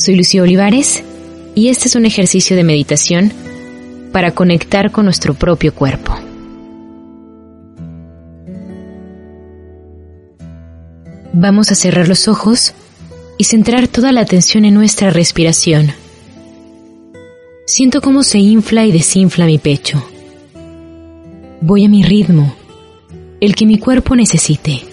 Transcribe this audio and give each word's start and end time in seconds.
Soy 0.00 0.16
Lucía 0.16 0.42
Olivares 0.42 1.04
y 1.54 1.68
este 1.68 1.88
es 1.88 1.94
un 1.94 2.06
ejercicio 2.06 2.56
de 2.56 2.64
meditación 2.64 3.34
para 4.12 4.30
conectar 4.30 4.92
con 4.92 5.04
nuestro 5.04 5.34
propio 5.34 5.74
cuerpo. 5.74 6.16
Vamos 11.34 11.70
a 11.70 11.74
cerrar 11.74 12.08
los 12.08 12.28
ojos 12.28 12.72
y 13.36 13.44
centrar 13.44 13.88
toda 13.88 14.10
la 14.10 14.22
atención 14.22 14.64
en 14.64 14.72
nuestra 14.72 15.10
respiración. 15.10 15.92
Siento 17.66 18.00
cómo 18.00 18.22
se 18.22 18.38
infla 18.38 18.86
y 18.86 18.92
desinfla 18.92 19.44
mi 19.44 19.58
pecho. 19.58 20.02
Voy 21.60 21.84
a 21.84 21.90
mi 21.90 22.04
ritmo, 22.04 22.56
el 23.42 23.54
que 23.54 23.66
mi 23.66 23.76
cuerpo 23.76 24.16
necesite. 24.16 24.89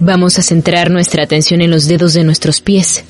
Vamos 0.00 0.38
a 0.38 0.42
centrar 0.42 0.90
nuestra 0.90 1.22
atención 1.22 1.60
en 1.60 1.70
los 1.70 1.86
dedos 1.86 2.14
de 2.14 2.24
nuestros 2.24 2.60
pies, 2.60 3.04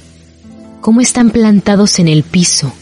cómo 0.81 1.01
están 1.01 1.31
plantados 1.31 1.99
en 1.99 2.09
el 2.09 2.23
piso, 2.23 2.73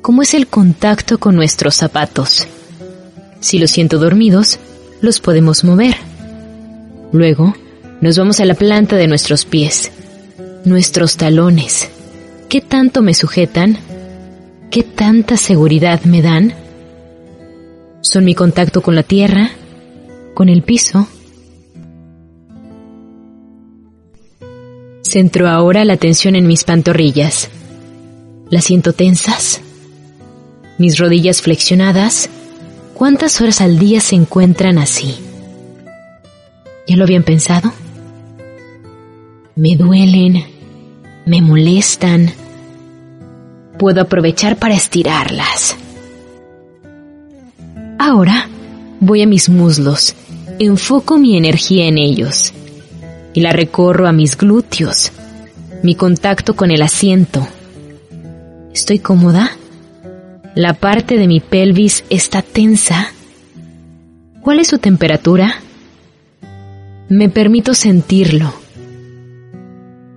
cómo 0.00 0.22
es 0.22 0.32
el 0.32 0.46
contacto 0.46 1.18
con 1.18 1.36
nuestros 1.36 1.74
zapatos. 1.74 2.48
Si 3.40 3.58
los 3.58 3.70
siento 3.70 3.98
dormidos, 3.98 4.58
los 5.02 5.20
podemos 5.20 5.64
mover. 5.64 5.96
Luego, 7.12 7.54
nos 8.00 8.16
vamos 8.16 8.40
a 8.40 8.46
la 8.46 8.54
planta 8.54 8.96
de 8.96 9.06
nuestros 9.06 9.44
pies, 9.44 9.92
nuestros 10.64 11.16
talones. 11.16 11.90
¿Qué 12.48 12.62
tanto 12.62 13.02
me 13.02 13.12
sujetan? 13.12 13.78
¿Qué 14.70 14.82
tanta 14.82 15.36
seguridad 15.36 16.02
me 16.04 16.22
dan? 16.22 16.54
Son 18.00 18.24
mi 18.24 18.34
contacto 18.34 18.80
con 18.80 18.94
la 18.94 19.02
tierra, 19.02 19.50
con 20.32 20.48
el 20.48 20.62
piso. 20.62 21.06
Centro 25.10 25.48
ahora 25.48 25.84
la 25.84 25.94
atención 25.94 26.36
en 26.36 26.46
mis 26.46 26.62
pantorrillas. 26.62 27.50
¿Las 28.48 28.62
siento 28.62 28.92
tensas? 28.92 29.60
Mis 30.78 30.98
rodillas 30.98 31.42
flexionadas. 31.42 32.30
¿Cuántas 32.94 33.40
horas 33.40 33.60
al 33.60 33.80
día 33.80 34.00
se 34.00 34.14
encuentran 34.14 34.78
así? 34.78 35.16
¿Ya 36.86 36.94
lo 36.94 37.02
habían 37.02 37.24
pensado? 37.24 37.72
Me 39.56 39.74
duelen, 39.74 40.44
me 41.26 41.42
molestan. 41.42 42.30
Puedo 43.80 44.02
aprovechar 44.02 44.58
para 44.58 44.76
estirarlas. 44.76 45.76
Ahora 47.98 48.48
voy 49.00 49.22
a 49.22 49.26
mis 49.26 49.48
muslos, 49.48 50.14
enfoco 50.60 51.18
mi 51.18 51.36
energía 51.36 51.88
en 51.88 51.98
ellos 51.98 52.52
y 53.32 53.40
la 53.40 53.52
recorro 53.52 54.06
a 54.06 54.12
mis 54.12 54.36
glúteos, 54.36 55.12
mi 55.82 55.94
contacto 55.94 56.54
con 56.54 56.70
el 56.70 56.82
asiento. 56.82 57.46
¿Estoy 58.72 58.98
cómoda? 58.98 59.50
La 60.54 60.74
parte 60.74 61.16
de 61.16 61.26
mi 61.26 61.40
pelvis 61.40 62.04
está 62.10 62.42
tensa. 62.42 63.12
¿Cuál 64.42 64.60
es 64.60 64.68
su 64.68 64.78
temperatura? 64.78 65.54
Me 67.08 67.28
permito 67.28 67.74
sentirlo. 67.74 68.52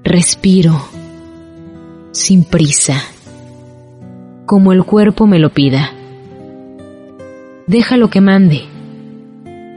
Respiro, 0.03 0.87
sin 2.11 2.43
prisa, 2.43 3.01
como 4.45 4.73
el 4.73 4.83
cuerpo 4.83 5.27
me 5.27 5.39
lo 5.39 5.51
pida. 5.51 5.91
Déjalo 7.67 8.09
que 8.09 8.21
mande. 8.21 8.63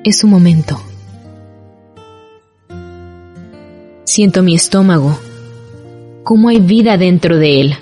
Es 0.04 0.18
su 0.18 0.26
momento. 0.26 0.80
Siento 4.16 4.42
mi 4.42 4.54
estómago, 4.54 5.18
cómo 6.24 6.48
hay 6.48 6.58
vida 6.58 6.96
dentro 6.96 7.36
de 7.36 7.60
él. 7.60 7.74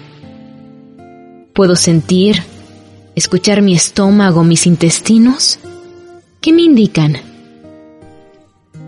Puedo 1.53 1.77
sentir, 1.77 2.43
escuchar 3.15 3.63
mi 3.63 3.73
estómago, 3.73 4.43
mis 4.43 4.67
intestinos. 4.67 5.61
¿Qué 6.41 6.53
me 6.53 6.63
indican? 6.63 7.19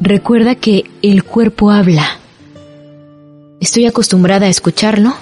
Recuerda 0.01 0.57
que 0.57 0.91
el 1.03 1.23
cuerpo 1.23 1.71
habla. 1.71 2.19
¿Estoy 3.61 3.87
acostumbrada 3.87 4.47
a 4.47 4.51
escucharlo? 4.51 5.15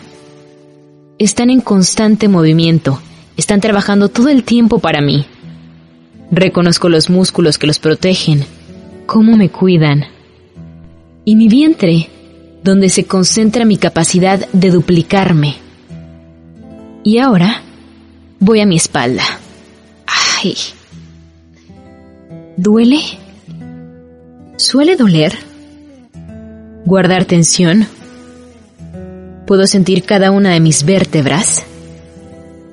Están 1.19 1.51
en 1.51 1.61
constante 1.61 2.29
movimiento, 2.29 3.03
están 3.37 3.61
trabajando 3.61 4.09
todo 4.09 4.31
el 4.31 4.45
tiempo 4.45 4.79
para 4.79 5.03
mí. 5.03 5.27
Reconozco 6.31 6.89
los 6.89 7.11
músculos 7.11 7.59
que 7.59 7.67
los 7.67 7.79
protegen, 7.79 8.47
cómo 9.05 9.37
me 9.37 9.51
cuidan. 9.51 10.07
Y 11.27 11.37
mi 11.37 11.49
vientre 11.49 12.09
donde 12.65 12.89
se 12.89 13.05
concentra 13.05 13.67
mi 13.67 13.77
capacidad 13.77 14.49
de 14.53 14.71
duplicarme. 14.71 15.57
Y 17.05 17.19
ahora 17.19 17.61
voy 18.41 18.61
a 18.61 18.67
mi 18.67 18.77
espalda. 18.77 19.23
Ay. 20.43 20.57
¿Duele? 22.57 23.01
¿Suele 24.57 24.97
doler? 24.97 25.37
¿Guardar 26.87 27.27
tensión? 27.27 27.87
¿Puedo 29.47 29.67
sentir 29.67 30.05
cada 30.05 30.31
una 30.31 30.51
de 30.55 30.61
mis 30.61 30.85
vértebras? 30.85 31.65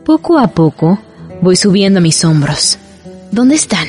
Poco 0.06 0.40
a 0.40 0.48
poco 0.48 1.00
voy 1.42 1.58
subiendo 1.58 2.00
mis 2.00 2.24
hombros. 2.24 2.78
¿Dónde 3.32 3.56
están? 3.56 3.88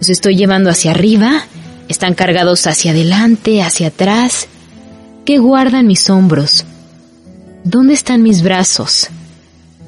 ¿Los 0.00 0.08
estoy 0.08 0.36
llevando 0.36 0.70
hacia 0.70 0.90
arriba? 0.90 1.44
¿Están 1.88 2.14
cargados 2.14 2.66
hacia 2.66 2.90
adelante, 2.90 3.62
hacia 3.62 3.88
atrás? 3.88 4.48
¿Qué 5.28 5.36
guardan 5.36 5.86
mis 5.86 6.08
hombros? 6.08 6.64
¿Dónde 7.62 7.92
están 7.92 8.22
mis 8.22 8.42
brazos? 8.42 9.08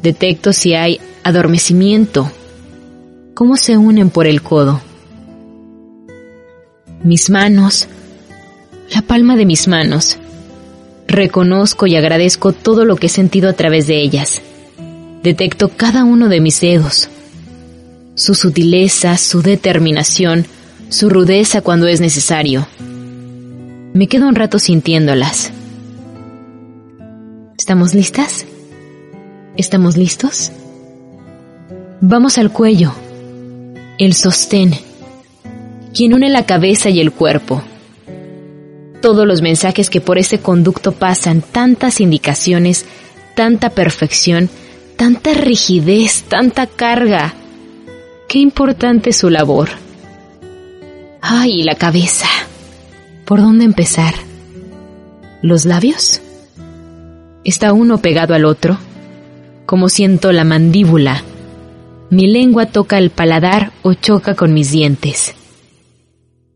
Detecto 0.03 0.53
si 0.53 0.75
hay 0.75 1.01
adormecimiento. 1.25 2.31
¿Cómo 3.33 3.57
se 3.57 3.79
unen 3.79 4.11
por 4.11 4.27
el 4.27 4.43
codo? 4.43 4.83
Mis 7.03 7.31
manos, 7.31 7.89
la 8.95 9.01
palma 9.01 9.35
de 9.35 9.47
mis 9.47 9.67
manos. 9.67 10.19
Reconozco 11.09 11.87
y 11.87 11.97
agradezco 11.97 12.53
todo 12.53 12.85
lo 12.85 12.97
que 12.97 13.07
he 13.07 13.09
sentido 13.09 13.49
a 13.49 13.55
través 13.55 13.87
de 13.87 14.03
ellas. 14.03 14.43
Detecto 15.23 15.71
cada 15.71 16.05
uno 16.05 16.29
de 16.29 16.43
mis 16.43 16.61
dedos, 16.61 17.09
su 18.15 18.35
sutileza, 18.35 19.17
su 19.17 19.41
determinación, 19.41 20.45
su 20.91 21.09
rudeza 21.09 21.63
cuando 21.63 21.87
es 21.87 22.03
necesario. 22.03 22.67
Me 23.93 24.07
quedo 24.07 24.29
un 24.29 24.37
rato 24.37 24.61
sintiéndolas. 24.61 25.53
¿Estamos 27.59 27.93
listas? 27.93 28.47
¿Estamos 29.57 29.97
listos? 29.97 30.53
Vamos 32.01 32.39
al 32.39 32.53
cuello, 32.53 32.93
el 33.99 34.15
sostén, 34.15 34.75
quien 35.93 36.15
une 36.15 36.29
la 36.29 36.47
cabeza 36.47 36.89
y 36.89 37.01
el 37.01 37.11
cuerpo. 37.11 37.65
Todos 39.03 39.27
los 39.27 39.43
mensajes 39.43 39.91
que 39.91 40.01
por 40.01 40.19
ese 40.19 40.39
conducto 40.39 40.93
pasan, 40.93 41.43
tantas 41.43 42.01
indicaciones, 42.01 42.87
tanta 43.35 43.71
perfección, 43.71 44.49
tanta 44.95 45.35
rigidez, 45.35 46.23
tanta 46.29 46.69
carga. 46.69 47.35
Qué 48.29 48.39
importante 48.39 49.13
su 49.13 49.31
labor. 49.31 49.69
Ay, 51.21 51.65
la 51.65 51.75
cabeza. 51.75 52.29
¿Por 53.31 53.43
dónde 53.43 53.65
empezar? 53.65 54.13
¿Los 55.41 55.65
labios? 55.65 56.21
¿Está 57.45 57.73
uno 57.73 57.99
pegado 57.99 58.35
al 58.35 58.45
otro? 58.45 58.77
Como 59.67 59.89
siento 59.89 60.33
la 60.33 60.43
mandíbula. 60.43 61.23
Mi 62.11 62.27
lengua 62.27 62.67
toca 62.67 62.99
el 62.99 63.11
paladar 63.11 63.71
o 63.83 63.95
choca 63.95 64.35
con 64.35 64.53
mis 64.53 64.73
dientes. 64.73 65.37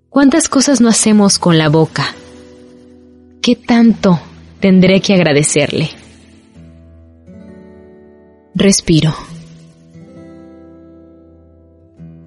¿Cuántas 0.09 0.49
cosas 0.49 0.81
no 0.81 0.89
hacemos 0.89 1.39
con 1.39 1.59
la 1.59 1.69
boca? 1.69 2.13
¿Qué 3.41 3.55
tanto 3.55 4.19
tendré 4.59 5.01
que 5.01 5.15
agradecerle? 5.15 5.91
Respiro. 8.57 9.15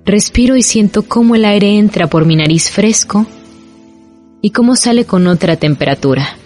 Respiro 0.06 0.56
y 0.56 0.64
siento 0.64 1.04
cómo 1.04 1.36
el 1.36 1.44
aire 1.44 1.78
entra 1.78 2.08
por 2.08 2.26
mi 2.26 2.38
nariz 2.38 2.72
fresco 2.72 3.28
y 4.48 4.52
cómo 4.52 4.78
sale 4.78 5.04
con 5.04 5.28
otra 5.28 5.58
temperatura. 5.58 6.38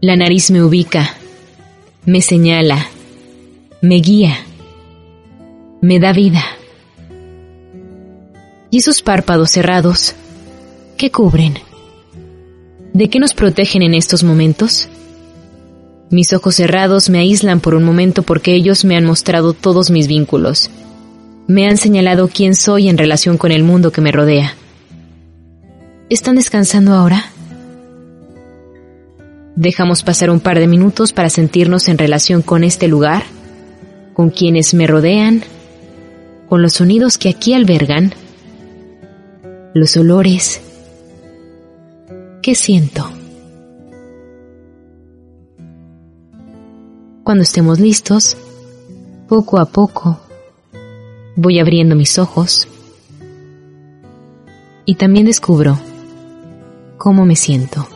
La 0.00 0.16
nariz 0.16 0.50
me 0.50 0.64
ubica, 0.64 1.14
me 2.06 2.20
señala, 2.22 2.88
me 3.80 4.00
guía, 4.00 4.38
me 5.80 6.00
da 6.00 6.12
vida. 6.12 6.42
¿Y 8.68 8.78
esos 8.78 9.00
párpados 9.00 9.52
cerrados, 9.52 10.16
qué 10.96 11.12
cubren? 11.12 11.54
¿De 12.92 13.08
qué 13.08 13.20
nos 13.20 13.32
protegen 13.32 13.82
en 13.82 13.94
estos 13.94 14.24
momentos? 14.24 14.88
Mis 16.10 16.32
ojos 16.32 16.56
cerrados 16.56 17.10
me 17.10 17.20
aíslan 17.20 17.60
por 17.60 17.76
un 17.76 17.84
momento 17.84 18.24
porque 18.24 18.56
ellos 18.56 18.84
me 18.84 18.96
han 18.96 19.04
mostrado 19.04 19.52
todos 19.52 19.92
mis 19.92 20.08
vínculos. 20.08 20.68
Me 21.46 21.68
han 21.68 21.76
señalado 21.76 22.26
quién 22.26 22.56
soy 22.56 22.88
en 22.88 22.98
relación 22.98 23.38
con 23.38 23.52
el 23.52 23.62
mundo 23.62 23.92
que 23.92 24.00
me 24.00 24.10
rodea. 24.10 24.56
¿Están 26.14 26.36
descansando 26.36 26.92
ahora? 26.92 27.24
Dejamos 29.56 30.04
pasar 30.04 30.30
un 30.30 30.38
par 30.38 30.60
de 30.60 30.68
minutos 30.68 31.12
para 31.12 31.28
sentirnos 31.28 31.88
en 31.88 31.98
relación 31.98 32.40
con 32.40 32.62
este 32.62 32.86
lugar, 32.86 33.24
con 34.12 34.30
quienes 34.30 34.74
me 34.74 34.86
rodean, 34.86 35.42
con 36.48 36.62
los 36.62 36.74
sonidos 36.74 37.18
que 37.18 37.30
aquí 37.30 37.52
albergan, 37.52 38.14
los 39.74 39.96
olores. 39.96 40.60
¿Qué 42.42 42.54
siento? 42.54 43.10
Cuando 47.24 47.42
estemos 47.42 47.80
listos, 47.80 48.36
poco 49.26 49.58
a 49.58 49.64
poco, 49.64 50.20
voy 51.34 51.58
abriendo 51.58 51.96
mis 51.96 52.20
ojos 52.20 52.68
y 54.86 54.94
también 54.94 55.26
descubro 55.26 55.76
cómo 57.04 57.26
me 57.26 57.36
siento. 57.36 57.93